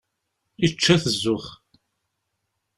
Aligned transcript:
Yečča-t 0.61 1.03
zzux. 1.15 1.45